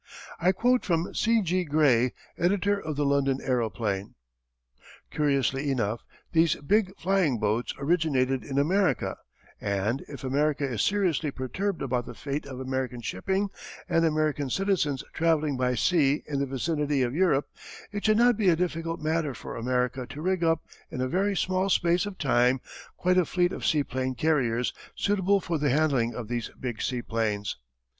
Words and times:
I 0.39 0.51
quote 0.51 0.83
from 0.83 1.13
C. 1.13 1.43
G. 1.43 1.63
Grey, 1.63 2.13
editor 2.35 2.79
of 2.81 2.95
The 2.95 3.05
London 3.05 3.37
Aeroplane: 3.39 4.15
"Curiously 5.11 5.69
enough, 5.69 6.01
these 6.31 6.55
big 6.55 6.97
flying 6.97 7.37
boats 7.37 7.75
originated 7.77 8.43
in 8.43 8.57
America, 8.57 9.15
and, 9.59 10.03
if 10.09 10.23
America 10.23 10.65
is 10.67 10.81
seriously 10.81 11.29
perturbed 11.29 11.83
about 11.83 12.07
the 12.07 12.15
fate 12.15 12.47
of 12.47 12.59
American 12.59 13.01
shipping 13.01 13.49
and 13.87 14.03
American 14.03 14.49
citizens 14.49 15.03
travelling 15.13 15.55
by 15.55 15.75
sea 15.75 16.23
in 16.25 16.39
the 16.39 16.47
vicinity 16.47 17.03
of 17.03 17.13
Europe, 17.13 17.47
it 17.91 18.03
should 18.03 18.17
not 18.17 18.37
be 18.37 18.49
a 18.49 18.55
difficult 18.55 19.01
matter 19.01 19.35
for 19.35 19.55
America 19.55 20.07
to 20.07 20.19
rig 20.23 20.43
up 20.43 20.63
in 20.89 20.99
a 20.99 21.07
very 21.07 21.35
small 21.37 21.69
space 21.69 22.07
of 22.07 22.17
time 22.17 22.59
quite 22.97 23.19
a 23.19 23.25
fleet 23.25 23.53
of 23.53 23.63
seaplane 23.67 24.15
carriers 24.15 24.73
suitable 24.95 25.39
for 25.39 25.59
the 25.59 25.69
handling 25.69 26.15
of 26.15 26.27
these 26.27 26.49
big 26.59 26.81
seaplanes. 26.81 27.57